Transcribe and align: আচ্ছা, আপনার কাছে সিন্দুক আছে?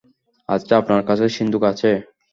আচ্ছা, 0.49 0.73
আপনার 0.77 1.01
কাছে 1.09 1.25
সিন্দুক 1.35 1.63
আছে? 1.71 1.89